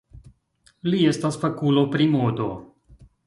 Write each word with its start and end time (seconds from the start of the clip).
Li 0.89 1.01
estas 1.09 1.37
fakulo 1.45 1.83
pri 1.97 2.09
modo. 2.17 2.49